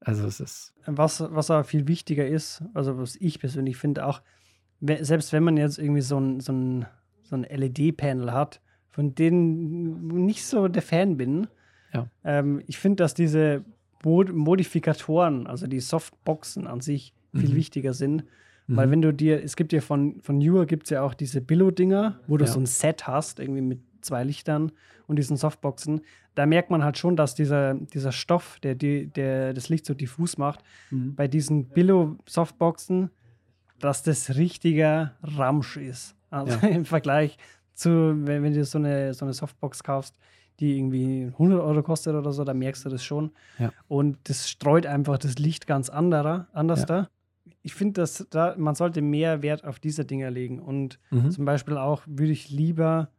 [0.00, 0.74] Also es ist.
[0.86, 4.22] Was, was aber viel wichtiger ist, also was ich persönlich finde, auch,
[4.80, 6.86] selbst wenn man jetzt irgendwie so ein, so ein,
[7.22, 11.48] so ein LED-Panel hat, von denen nicht so der Fan bin,
[11.92, 12.08] Ja.
[12.24, 13.64] ähm, ich finde, dass diese
[14.04, 17.54] Mod Modifikatoren, also die Softboxen an sich, viel Mhm.
[17.56, 18.24] wichtiger sind.
[18.68, 18.90] Weil Mhm.
[18.92, 22.20] wenn du dir, es gibt ja von, von Newer gibt es ja auch diese Billo-Dinger,
[22.26, 22.50] wo du Ja.
[22.50, 24.72] so ein Set hast, irgendwie mit zwei Lichtern
[25.06, 26.00] und diesen Softboxen.
[26.34, 29.94] Da merkt man halt schon, dass dieser, dieser Stoff, der, die, der das Licht so
[29.94, 31.14] diffus macht, Mhm.
[31.14, 33.10] bei diesen Billo-Softboxen,
[33.78, 36.14] dass das richtiger Ramsch ist.
[36.30, 36.68] Also Ja.
[36.68, 37.36] im Vergleich
[37.74, 37.90] zu,
[38.26, 40.16] wenn, wenn du so eine, so eine Softbox kaufst,
[40.60, 43.30] die irgendwie 100 Euro kostet oder so, dann merkst du das schon.
[43.58, 43.70] Ja.
[43.88, 46.86] Und das streut einfach das Licht ganz anderer, anders Ja.
[46.86, 47.08] da.
[47.62, 50.58] Ich finde, dass da, man sollte mehr Wert auf diese Dinger legen.
[50.60, 51.30] Und Mhm.
[51.30, 53.10] zum Beispiel auch würde ich lieber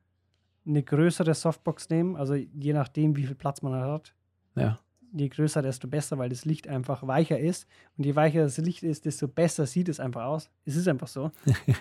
[0.68, 4.14] eine größere Softbox nehmen, also je nachdem, wie viel Platz man hat.
[4.56, 4.80] Ja.
[5.14, 7.66] Je größer, desto besser, weil das Licht einfach weicher ist.
[7.98, 10.50] Und je weicher das Licht ist, desto besser sieht es einfach aus.
[10.66, 11.32] Es ist einfach so.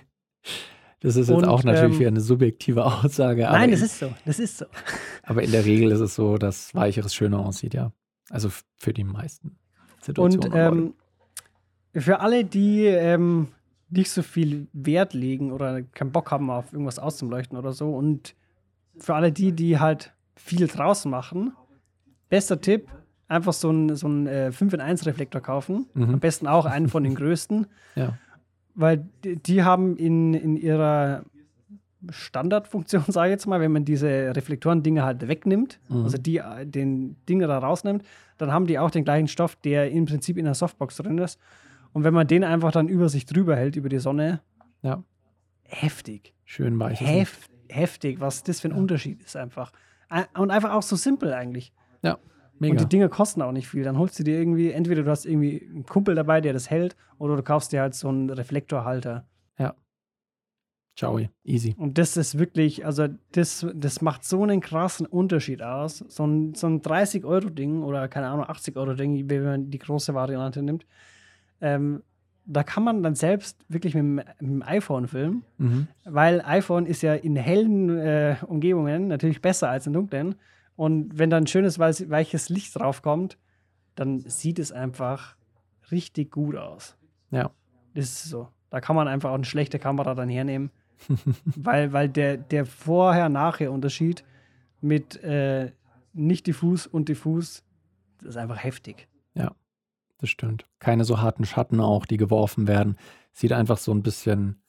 [1.01, 3.42] Das ist jetzt Und, auch natürlich ähm, wieder eine subjektive Aussage.
[3.42, 4.14] Nein, in, das ist so.
[4.25, 4.64] Das ist so.
[5.22, 7.92] aber in der Regel ist es so, dass Weicheres schöner aussieht, ja.
[8.31, 9.59] Also für die meisten
[10.01, 10.53] Situationen.
[10.53, 10.94] Und ähm,
[11.94, 13.49] für alle, die ähm,
[13.90, 18.35] nicht so viel Wert legen oder keinen Bock haben, auf irgendwas auszuleuchten oder so, und
[18.98, 21.52] für alle die, die halt viel draußen machen,
[22.28, 22.88] bester Tipp,
[23.28, 25.87] einfach so einen so einen, äh, 5 in 1 Reflektor kaufen.
[25.94, 26.14] Mhm.
[26.14, 28.16] Am besten auch einen von den größten, ja.
[28.74, 31.24] weil die, die haben in, in ihrer
[32.09, 36.04] Standardfunktion, sage ich jetzt mal, wenn man diese Reflektoren-Dinge halt wegnimmt, Mhm.
[36.04, 38.04] also die den Dinge da rausnimmt,
[38.38, 41.40] dann haben die auch den gleichen Stoff, der im Prinzip in der Softbox drin ist.
[41.92, 44.40] Und wenn man den einfach dann über sich drüber hält, über die Sonne,
[44.82, 45.02] ja,
[45.64, 46.35] heftig.
[46.44, 47.00] schön weich.
[47.00, 49.72] Hef heftig, was das für ein Unterschied ist einfach.
[50.09, 51.72] Ein- Und einfach auch so simpel eigentlich.
[52.02, 52.20] Ja, Und
[52.61, 52.76] mega.
[52.76, 53.83] die Dinge kosten auch nicht viel.
[53.85, 56.96] Dann holst du dir irgendwie, entweder du hast irgendwie einen Kumpel dabei, der das hält,
[57.18, 59.26] oder du kaufst dir halt so einen Reflektorhalter.
[60.98, 61.74] Ciao, easy.
[61.76, 65.98] Und das ist wirklich, also das, das macht so einen krassen Unterschied aus.
[65.98, 70.87] So ein, so ein 30-Euro-Ding oder keine Ahnung, 80-Euro-Ding, wenn man die große Variante nimmt.
[71.61, 72.02] Ähm,
[72.48, 75.88] da kann man dann selbst wirklich mit dem, mit dem iPhone filmen, Mhm.
[76.04, 80.37] weil iPhone ist ja in hellen äh, Umgebungen natürlich besser als in dunklen.
[80.76, 83.38] Und wenn dann schönes weiches Licht draufkommt,
[83.94, 85.37] dann sieht es einfach
[85.90, 86.96] richtig gut aus.
[87.30, 87.50] Ja.
[87.94, 88.48] Das ist so.
[88.70, 90.70] Da kann man einfach auch eine schlechte Kamera dann hernehmen,
[91.56, 94.24] weil, weil der, der Vorher-Nachher-Unterschied
[94.80, 95.72] mit äh,
[96.12, 97.64] nicht diffus und diffus,
[98.18, 99.09] das ist einfach heftig.
[100.18, 100.66] Das stimmt.
[100.79, 102.96] Keine so harten Schatten auch, die geworfen werden.
[103.33, 104.62] Sieht einfach so ein bisschen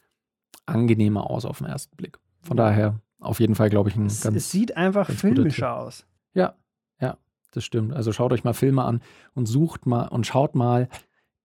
[0.65, 2.19] angenehmer aus auf den ersten Blick.
[2.41, 4.35] Von daher auf jeden Fall, glaube ich, ein Es, ganz.
[4.35, 6.05] es sieht einfach filmischer aus.
[6.33, 6.55] Ja,
[6.99, 7.17] ja,
[7.51, 7.93] das stimmt.
[7.93, 9.01] Also schaut euch mal Filme an
[9.33, 10.89] und sucht mal und schaut mal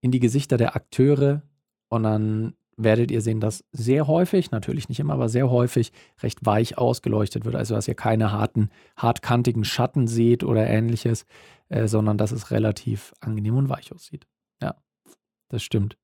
[0.00, 1.42] in die Gesichter der Akteure
[1.88, 6.44] und dann werdet ihr sehen, dass sehr häufig, natürlich nicht immer, aber sehr häufig recht
[6.44, 7.54] weich ausgeleuchtet wird.
[7.54, 11.26] Also dass ihr keine harten, hartkantigen Schatten seht oder ähnliches,
[11.68, 14.26] äh, sondern dass es relativ angenehm und weich aussieht.
[14.62, 14.76] Ja,
[15.48, 15.96] das stimmt.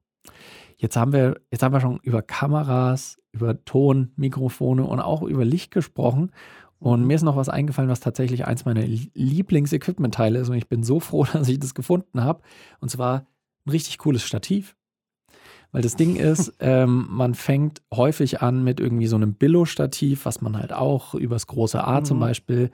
[0.77, 5.45] Jetzt haben wir, jetzt haben wir schon über Kameras, über Ton, Mikrofone und auch über
[5.45, 6.33] Licht gesprochen.
[6.79, 10.49] Und mir ist noch was eingefallen, was tatsächlich eins meiner Lie- Lieblings-Equipment-Teile ist.
[10.49, 12.43] Und ich bin so froh, dass ich das gefunden habe.
[12.81, 13.27] Und zwar
[13.67, 14.77] ein richtig cooles Stativ.
[15.73, 20.41] Weil das Ding ist, ähm, man fängt häufig an mit irgendwie so einem Billo-Stativ, was
[20.41, 22.21] man halt auch übers große A zum Mhm.
[22.23, 22.71] Beispiel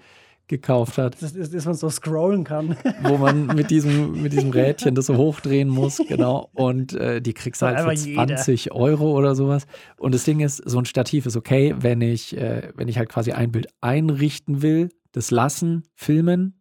[0.47, 2.77] gekauft hat, Das ist, dass man so scrollen kann.
[3.03, 6.51] wo man mit diesem, mit diesem Rädchen das so hochdrehen muss, genau.
[6.53, 8.27] Und äh, die kriegst du halt für einfach jeder.
[8.37, 9.67] 20 Euro oder sowas.
[9.97, 13.09] Und das Ding ist, so ein Stativ ist okay, wenn ich, äh, wenn ich halt
[13.09, 16.61] quasi ein Bild einrichten will, das lassen, filmen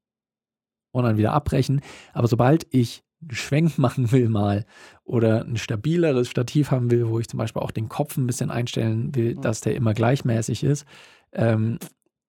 [0.93, 1.82] und dann wieder abbrechen.
[2.13, 4.63] Aber sobald ich einen Schwenk machen will mal
[5.05, 8.49] oder ein stabileres Stativ haben will, wo ich zum Beispiel auch den Kopf ein bisschen
[8.51, 9.41] einstellen will, Mhm.
[9.41, 10.85] dass der immer gleichmäßig ist,
[11.33, 11.77] ähm,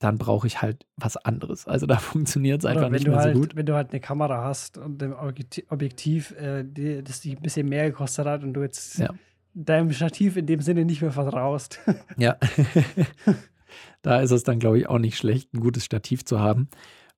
[0.01, 1.67] dann brauche ich halt was anderes.
[1.69, 3.55] Also da funktioniert es einfach nicht du mehr halt, so gut.
[3.57, 7.43] Wenn du halt eine Kamera hast und ein Objekti- Objektiv, äh, die, das dich ein
[7.43, 9.09] bisschen mehr gekostet hat und du jetzt Ja.
[9.55, 11.79] deinem Stativ in dem Sinne nicht mehr vertraust.
[12.19, 12.37] Ja.
[14.03, 16.69] da ist es dann, glaube ich, auch nicht schlecht, ein gutes Stativ zu haben.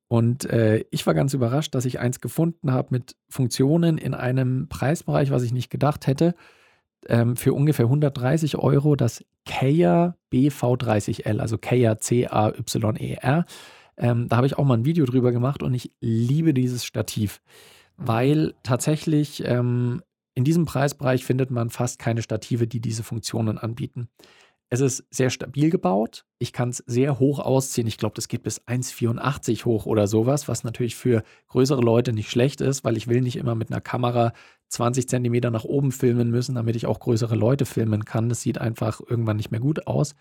[0.08, 4.68] Und äh, ich war ganz überrascht, dass ich eins gefunden habe mit Funktionen in einem
[4.68, 6.34] Preisbereich, was ich nicht gedacht hätte.
[7.08, 13.44] Ähm, für ungefähr 130 Euro das Keyer BV30L, also Keyer C-A-Y-E-R.
[13.96, 17.40] Ähm, da habe ich auch mal ein Video drüber gemacht und ich liebe dieses Stativ,
[17.96, 20.02] weil tatsächlich ähm,
[20.34, 24.08] in diesem Preisbereich findet man fast keine Stative, die diese Funktionen anbieten.
[24.68, 26.24] Es ist sehr stabil gebaut.
[26.38, 27.86] Ich kann es sehr hoch ausziehen.
[27.86, 32.30] Ich glaube, das geht bis 1,84 hoch oder sowas, was natürlich für größere Leute nicht
[32.30, 34.32] schlecht ist, weil ich will nicht immer mit einer Kamera
[34.68, 38.28] 20 Zentimeter nach oben filmen müssen, damit ich auch größere Leute filmen kann.
[38.28, 40.16] Das sieht einfach irgendwann nicht mehr gut aus.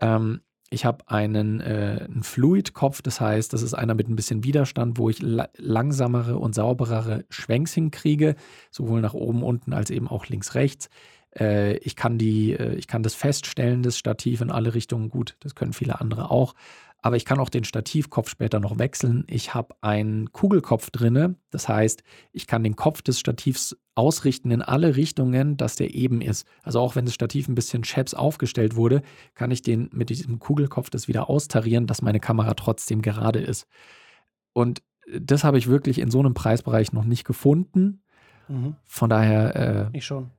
[0.00, 4.44] Ähm, ich habe einen, äh, einen Fluid-Kopf, das heißt, das ist einer mit ein bisschen
[4.44, 8.34] Widerstand, wo ich la langsamere und sauberere Schwenks hinkriege,
[8.70, 10.90] sowohl nach oben, unten als eben auch links, rechts.
[11.36, 15.36] Äh, ich, kann die, äh, ich kann das Feststellen des Stativ in alle Richtungen gut,
[15.40, 16.54] das können viele andere auch.
[17.00, 19.24] Aber ich kann auch den Stativkopf später noch wechseln.
[19.28, 24.62] Ich habe einen Kugelkopf drinne, das heißt, ich kann den Kopf des Stativs ausrichten in
[24.62, 26.46] alle Richtungen, dass der eben ist.
[26.64, 29.02] Also auch wenn das Stativ ein bisschen scheps aufgestellt wurde,
[29.34, 33.68] kann ich den mit diesem Kugelkopf das wieder austarieren, dass meine Kamera trotzdem gerade ist.
[34.52, 34.82] Und
[35.16, 38.02] das habe ich wirklich in so einem Preisbereich noch nicht gefunden.
[38.48, 38.76] Mhm.
[38.84, 39.90] Von daher.
[39.92, 40.30] Äh, ich schon.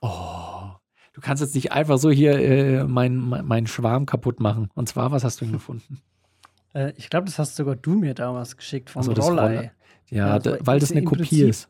[0.00, 0.70] Oh,
[1.12, 4.70] du kannst jetzt nicht einfach so hier äh, meinen mein Schwarm kaputt machen.
[4.74, 6.00] Und zwar, was hast du denn gefunden?
[6.74, 9.72] Äh, ich glaube, das hast sogar du mir damals geschickt von also Rollei.
[10.10, 11.68] Ja, ja da, weil das eine Kopie Prinzip, ist.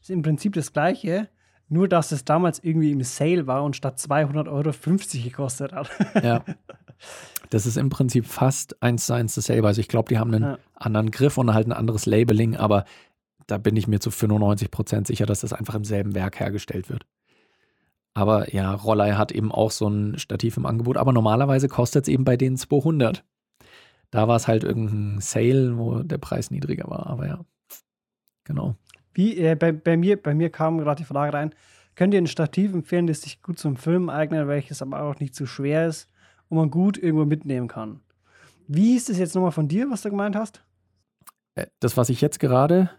[0.00, 1.28] Ist im Prinzip das Gleiche,
[1.68, 5.90] nur dass es damals irgendwie im Sale war und statt 200 Euro 50 gekostet hat.
[6.22, 6.44] Ja.
[7.50, 9.68] Das ist im Prinzip fast eins zu eins dasselbe.
[9.68, 10.58] Also ich glaube, die haben einen ja.
[10.74, 12.84] anderen Griff und halt ein anderes Labeling, aber
[13.46, 16.88] da bin ich mir zu 95 Prozent sicher, dass das einfach im selben Werk hergestellt
[16.88, 17.06] wird.
[18.14, 22.08] Aber ja, Rollei hat eben auch so ein Stativ im Angebot, aber normalerweise kostet es
[22.08, 23.24] eben bei denen 200.
[24.10, 27.44] Da war es halt irgendein Sale, wo der Preis niedriger war, aber ja,
[28.44, 28.74] genau.
[29.12, 31.54] Wie, äh, bei, bei, mir, bei mir kam gerade die Frage rein,
[31.94, 35.34] könnt ihr ein Stativ empfehlen, das sich gut zum Filmen eignet, welches aber auch nicht
[35.34, 36.08] zu schwer ist
[36.48, 38.00] und man gut irgendwo mitnehmen kann?
[38.66, 40.62] Wie ist es jetzt nochmal von dir, was du gemeint hast?
[41.54, 42.90] Äh, das, was ich jetzt gerade,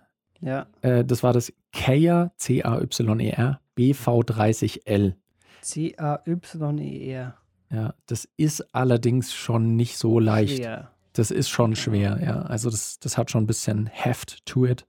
[0.41, 0.67] ja.
[0.81, 5.15] Äh, das war das Keyer, C-A-Y-E-R, BV30L.
[5.61, 7.37] C-A-Y-E-R.
[7.71, 10.57] Ja, das ist allerdings schon nicht so leicht.
[10.57, 10.91] Schwer.
[11.13, 12.41] Das ist schon schwer, ja.
[12.41, 14.85] Also das, das hat schon ein bisschen Heft to it.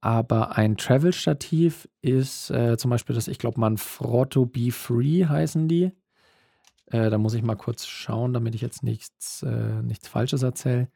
[0.00, 5.92] Aber ein Travel-Stativ ist äh, zum Beispiel das, ich glaube, Manfrotto Be Free heißen die.
[6.86, 10.88] Äh, da muss ich mal kurz schauen, damit ich jetzt nichts, äh, nichts Falsches erzähle.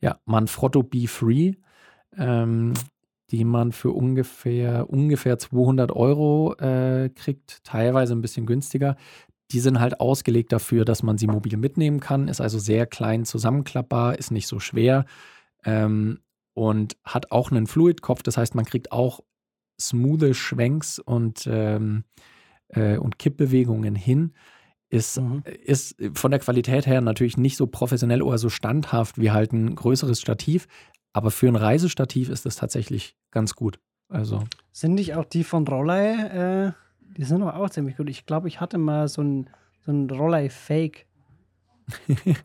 [0.00, 1.54] Ja, Manfrotto Be Free.
[2.16, 2.74] Ähm,
[3.32, 8.96] die man für ungefähr, ungefähr 200 Euro äh, kriegt, teilweise ein bisschen günstiger.
[9.50, 13.24] Die sind halt ausgelegt dafür, dass man sie mobil mitnehmen kann, ist also sehr klein
[13.24, 15.06] zusammenklappbar, ist nicht so schwer
[15.64, 16.20] ähm,
[16.52, 18.22] und hat auch einen Fluidkopf.
[18.22, 19.20] Das heißt, man kriegt auch
[19.80, 22.04] smooth Schwenks und, ähm,
[22.68, 24.34] äh, und Kippbewegungen hin.
[24.90, 25.42] Ist, mhm.
[25.64, 29.74] ist von der Qualität her natürlich nicht so professionell oder so standhaft wie halt ein
[29.74, 30.68] größeres Stativ,
[31.12, 33.78] aber für ein Reisestativ ist das tatsächlich ganz gut.
[34.08, 34.44] Also.
[34.72, 36.72] Sind nicht auch die von Rollei, äh,
[37.16, 38.08] die sind aber auch ziemlich gut.
[38.08, 41.06] Ich glaube, ich hatte mal so ein, so ein Rollei-Fake.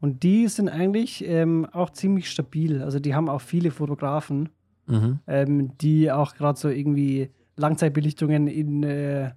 [0.00, 2.82] Und die sind eigentlich ähm, auch ziemlich stabil.
[2.82, 4.48] Also die haben auch viele Fotografen,
[4.86, 5.18] mhm.
[5.26, 9.32] ähm, die auch gerade so irgendwie Langzeitbelichtungen in äh,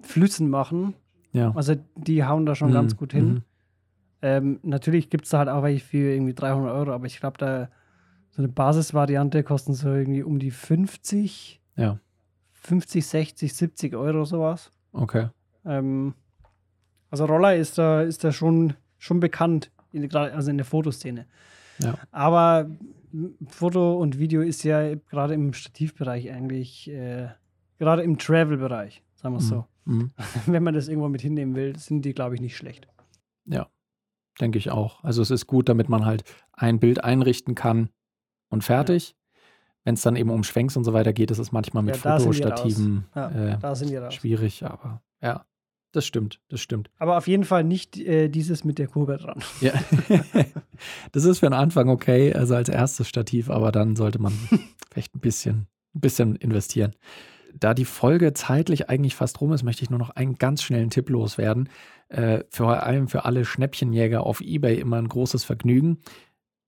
[0.00, 0.94] Flüssen machen.
[1.32, 1.52] Ja.
[1.54, 2.74] Also die hauen da schon mhm.
[2.74, 3.28] ganz gut hin.
[3.28, 3.42] Mhm.
[4.22, 7.38] Ähm, natürlich gibt es da halt auch welche für irgendwie 300 Euro, aber ich glaube,
[7.38, 7.68] da
[8.30, 11.60] so eine Basisvariante kosten so irgendwie um die 50.
[11.76, 11.98] Ja.
[12.52, 14.70] 50, 60, 70 Euro sowas.
[14.92, 15.28] Okay.
[15.64, 16.14] Ähm,
[17.10, 21.26] also Roller ist da, ist da schon, schon bekannt, in, also in der Fotoszene.
[21.78, 21.94] Ja.
[22.12, 22.70] Aber
[23.48, 27.28] Foto und Video ist ja gerade im Stativbereich eigentlich, äh,
[27.78, 29.48] gerade im Travel-Bereich, sagen wir es mhm.
[29.48, 29.66] so.
[29.86, 30.10] Mhm.
[30.46, 32.86] Wenn man das irgendwo mit hinnehmen will, sind die, glaube ich, nicht schlecht.
[33.46, 33.68] Ja,
[34.40, 35.02] denke ich auch.
[35.04, 37.90] Also es ist gut, damit man halt ein Bild einrichten kann
[38.48, 39.10] und fertig.
[39.10, 39.14] Ja.
[39.84, 42.18] Wenn es dann eben um Schwenks und so weiter geht, ist es manchmal mit ja,
[42.18, 45.46] Fotostativen ja, äh, schwierig, aber ja,
[45.92, 46.90] das stimmt, das stimmt.
[46.98, 49.42] Aber auf jeden Fall nicht äh, dieses mit der Kurve dran.
[49.60, 49.72] Ja.
[51.12, 54.32] das ist für den Anfang okay, also als erstes Stativ, aber dann sollte man
[54.92, 56.94] vielleicht ein bisschen, ein bisschen investieren.
[57.54, 60.90] Da die Folge zeitlich eigentlich fast rum ist, möchte ich nur noch einen ganz schnellen
[60.90, 61.68] Tipp loswerden.
[62.08, 65.98] Äh, vor allem für alle Schnäppchenjäger auf Ebay immer ein großes Vergnügen.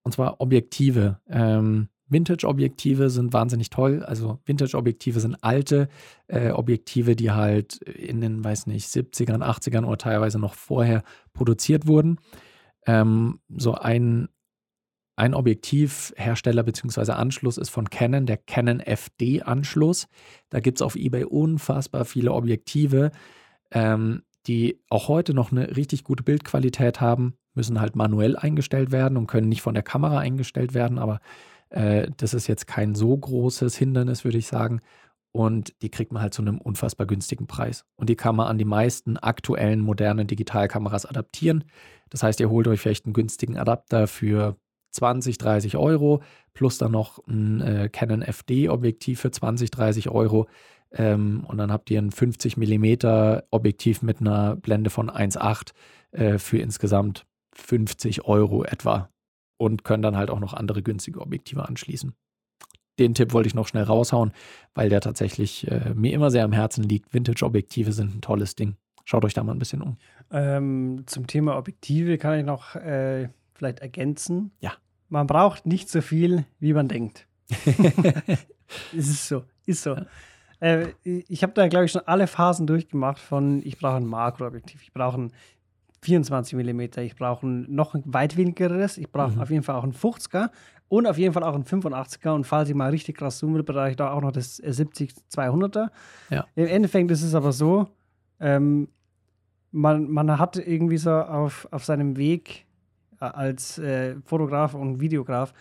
[0.03, 1.21] Und zwar Objektive.
[1.29, 4.05] Ähm, Vintage-Objektive sind wahnsinnig toll.
[4.05, 5.89] Also Vintage-Objektive sind alte
[6.29, 11.87] äh, Objektive, die halt in den, weiß nicht, 70ern, 80ern oder teilweise noch vorher produziert
[11.87, 12.19] wurden.
[12.87, 14.29] Ähm, so ein,
[15.17, 17.13] ein Objektivhersteller bzw.
[17.13, 20.09] Anschluss ist von Canon, der Canon FD-Anschluss.
[20.49, 23.11] Da gibt es auf eBay unfassbar viele Objektive,
[23.71, 29.17] ähm, die auch heute noch eine richtig gute Bildqualität haben müssen halt manuell eingestellt werden
[29.17, 31.21] und können nicht von der Kamera eingestellt werden, aber
[31.71, 34.81] äh, das ist jetzt kein so großes Hindernis, würde ich sagen.
[35.35, 37.87] und die kriegt man halt zu einem unfassbar günstigen Preis.
[37.97, 41.65] Und die kann man an die meisten aktuellen modernen Digitalkameras adaptieren.
[42.11, 44.59] Das heißt, ihr holt euch vielleicht einen günstigen Adapter für
[44.93, 46.23] 20, 30 Euro,
[46.55, 50.49] plus dann noch ein äh, Canon FD-Objektiv für 20, 30 Euro.
[50.93, 55.73] Ähm, und dann habt ihr ein 50 mm Objektiv mit einer Blende von 1,8
[56.13, 59.09] äh, für insgesamt 50 Euro etwa.
[59.59, 62.15] Und können dann halt auch noch andere günstige Objektive anschließen
[62.99, 64.33] den Tipp wollte ich noch schnell raushauen,
[64.75, 67.13] weil der tatsächlich äh, mir immer sehr am Herzen liegt.
[67.13, 68.77] Vintage-Objektive sind ein tolles Ding.
[69.05, 69.97] Schaut euch da mal ein bisschen um.
[70.31, 74.53] Ähm, zum Thema Objektive kann ich noch äh, vielleicht ergänzen.
[74.61, 74.73] Ja.
[75.09, 77.27] Man braucht nicht so viel, wie man denkt.
[78.93, 79.95] ist es so, ist so.
[79.95, 80.07] Ja.
[80.61, 84.83] Äh, ich habe da, glaube ich, schon alle Phasen durchgemacht von, ich brauche ein Makroobjektiv,
[84.83, 85.33] ich brauche ein
[86.03, 89.41] 24 mm, ich brauche noch ein weitwinkligeres, ich brauche mhm.
[89.41, 90.51] auf jeden Fall auch ein 50er
[90.89, 92.31] und auf jeden Fall auch ein 85er.
[92.31, 95.89] Und falls ich mal richtig krass zoomen will, brauche ich da auch noch das 70-200er.
[96.31, 96.47] Ja.
[96.55, 97.89] Im Endeffekt ist es aber so,
[98.41, 98.89] ähm,
[99.73, 102.72] man, man hat irgendwie so auf, auf seinem Weg äh,
[103.23, 105.53] als äh, Fotograf und Videograf,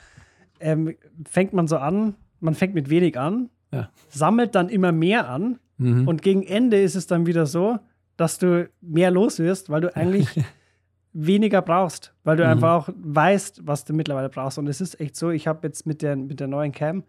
[0.60, 0.95] ähm,
[1.28, 3.89] fängt man so an, man fängt mit wenig an, ja.
[4.10, 6.08] sammelt dann immer mehr an mhm.
[6.08, 7.80] und gegen Ende ist es dann wieder so,
[8.17, 10.28] dass du mehr los wirst, weil du eigentlich
[11.13, 12.50] weniger brauchst, weil du mhm.
[12.50, 14.58] einfach auch weißt, was du mittlerweile brauchst.
[14.58, 17.04] Und es ist echt so, ich habe jetzt mit der, mit der neuen Cam,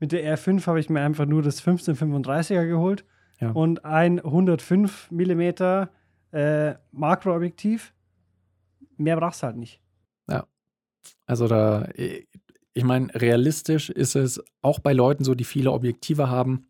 [0.00, 3.04] mit der R5 habe ich mir einfach nur das 1535er geholt
[3.40, 3.50] ja.
[3.50, 5.40] und ein 105 mm
[6.32, 7.94] äh, Makroobjektiv.
[8.96, 9.80] Mehr brauchst du halt nicht.
[11.26, 16.68] Also da, ich meine, realistisch ist es auch bei Leuten so, die viele Objektive haben.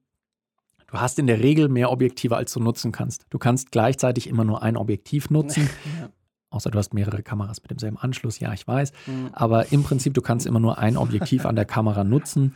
[0.87, 3.27] Du hast in der Regel mehr Objektive, als du nutzen kannst.
[3.31, 5.69] Du kannst gleichzeitig immer nur ein Objektiv nutzen.
[6.01, 6.11] ja.
[6.51, 8.93] Außer du hast mehrere Kameras mit demselben Anschluss, ja, ich weiß.
[9.07, 9.29] Mhm.
[9.33, 12.55] Aber im Prinzip, du kannst immer nur ein Objektiv an der Kamera nutzen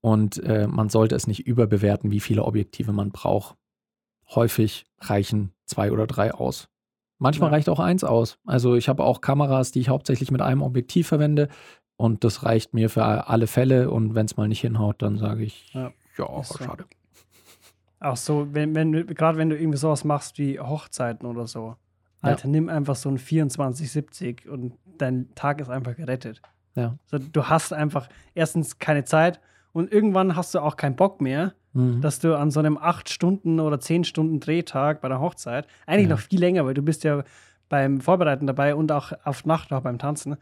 [0.00, 3.56] und äh, man sollte es nicht überbewerten, wie viele Objektive man braucht.
[4.34, 6.68] Häufig reichen zwei oder drei aus.
[7.18, 7.56] Manchmal ja.
[7.56, 8.38] reicht auch eins aus.
[8.46, 11.48] Also ich habe auch Kameras, die ich hauptsächlich mit einem Objektiv verwende
[11.96, 15.42] und das reicht mir für alle Fälle und wenn es mal nicht hinhaut, dann sage
[15.42, 16.58] ich, ja, ja so.
[16.58, 16.84] schade.
[18.00, 21.76] Auch so, wenn, wenn gerade wenn du irgendwie sowas machst wie Hochzeiten oder so.
[22.20, 22.50] Alter, ja.
[22.50, 26.40] nimm einfach so ein 2470 und dein Tag ist einfach gerettet.
[26.74, 26.96] Ja.
[27.10, 29.40] Also, du hast einfach erstens keine Zeit
[29.72, 32.00] und irgendwann hast du auch keinen Bock mehr, mhm.
[32.00, 36.08] dass du an so einem 8 Stunden oder 10 Stunden Drehtag bei der Hochzeit, eigentlich
[36.08, 36.14] ja.
[36.14, 37.22] noch viel länger, weil du bist ja
[37.68, 40.36] beim Vorbereiten dabei und auch auf Nacht noch beim Tanzen,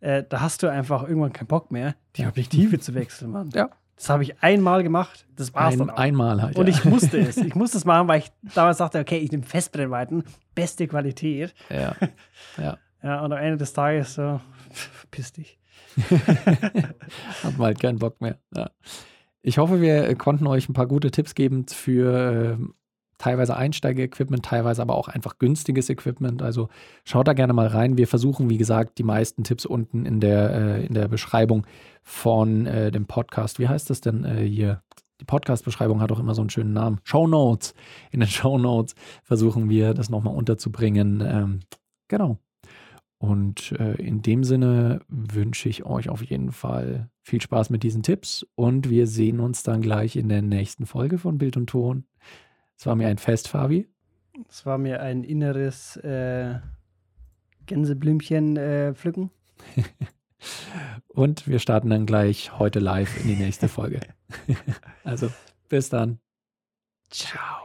[0.00, 3.50] äh, da hast du einfach irgendwann keinen Bock mehr, die Objektive zu wechseln, Mann.
[3.54, 3.70] Ja.
[3.96, 5.26] Das habe ich einmal gemacht.
[5.36, 6.58] Das war es Ein, Einmal halt.
[6.58, 6.74] Und ja.
[6.74, 7.36] ich musste es.
[7.44, 10.24] Ich musste es machen, weil ich damals dachte, okay, ich nehme Festbrennweiten,
[10.54, 11.54] beste Qualität.
[11.70, 11.94] Ja.
[12.58, 12.78] Ja.
[13.02, 15.58] ja und am Ende des Tages so, verpiss dich.
[16.10, 18.38] Hat mal halt keinen Bock mehr.
[18.54, 18.70] Ja.
[19.46, 22.64] Ich hoffe, wir konnten euch ein paar gute Tipps geben für äh,
[23.18, 26.40] teilweise Einsteiger-Equipment, teilweise aber auch einfach günstiges Equipment.
[26.40, 26.70] Also
[27.04, 27.98] schaut da gerne mal rein.
[27.98, 31.66] Wir versuchen, wie gesagt, die meisten Tipps unten in der, äh, in der Beschreibung
[32.02, 33.58] von äh, dem Podcast.
[33.58, 34.82] Wie heißt das denn äh, hier?
[35.20, 37.00] Die Podcast-Beschreibung hat auch immer so einen schönen Namen.
[37.04, 37.74] Show Notes.
[38.12, 41.20] In den Show Notes versuchen wir, das nochmal unterzubringen.
[41.20, 41.60] Ähm,
[42.08, 42.38] genau.
[43.24, 48.02] Und äh, in dem Sinne wünsche ich euch auf jeden Fall viel Spaß mit diesen
[48.02, 52.04] Tipps und wir sehen uns dann gleich in der nächsten Folge von Bild und Ton.
[52.76, 53.88] Es war mir ein Fest, Fabi.
[54.50, 56.58] Es war mir ein inneres äh,
[57.64, 59.30] Gänseblümchen äh, pflücken.
[61.08, 64.00] Und wir starten dann gleich heute live in die nächste Folge.
[65.04, 65.30] also,
[65.70, 66.18] bis dann.
[67.08, 67.63] Ciao.